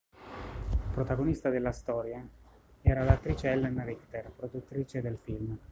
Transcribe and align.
Protagonista 0.95 1.49
della 1.51 1.71
storia 1.71 2.27
era 2.81 3.03
l'attrice 3.03 3.49
Ellen 3.51 3.85
Richter, 3.85 4.31
produttrice 4.31 4.99
del 4.99 5.15
film. 5.19 5.55